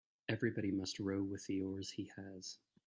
[0.27, 2.57] Everybody must row with the oars he has.